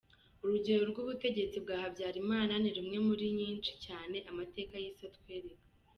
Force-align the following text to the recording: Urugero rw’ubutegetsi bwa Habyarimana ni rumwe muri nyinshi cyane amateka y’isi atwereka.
Urugero 0.43 0.83
rw’ubutegetsi 0.91 1.57
bwa 1.63 1.75
Habyarimana 1.83 2.53
ni 2.61 2.71
rumwe 2.77 2.97
muri 3.07 3.25
nyinshi 3.39 3.71
cyane 3.85 4.17
amateka 4.31 4.73
y’isi 4.83 5.03
atwereka. 5.11 5.65